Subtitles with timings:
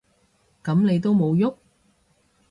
[0.63, 1.45] 噉你有無郁？